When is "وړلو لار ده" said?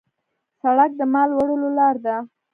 1.33-2.15